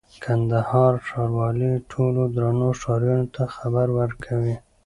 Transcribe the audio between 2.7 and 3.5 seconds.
ښاريانو ته